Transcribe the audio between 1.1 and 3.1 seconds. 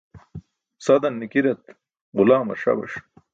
nikirat ġulaamar ṣabaṣ.